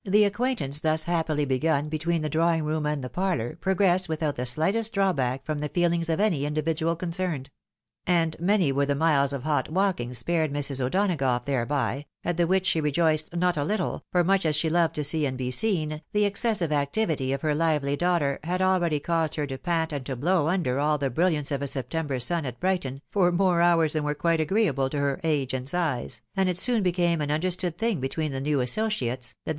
[0.03, 4.47] The acquaintance thus happily begun between the drawing room and the parlour, progressed without the
[4.47, 7.51] slightest draw back from the feelings of any single individual concerned;
[8.07, 10.83] and many were the miles of hot walking spared Mrs.
[10.83, 14.95] O'Donagough thereby, at the which she rejoiced not a httle, for much as she loved
[14.95, 19.35] to see and be seen, the excessive activity of her hvely daughter, had already caused
[19.35, 22.59] her to pant and to blow under all the brilliance of a September sun at
[22.59, 26.57] Brighton, for more hours than were quite agreeable to her age and size, and it
[26.57, 29.19] soon be came an understood thing between the new associates, that the THE VAITJE OF
[29.29, 29.49] FASHIONABLE RELATIONS.